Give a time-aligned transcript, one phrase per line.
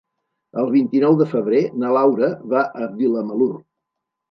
[0.61, 3.53] El vint-i-nou de febrer na Laura va a Vilamalur.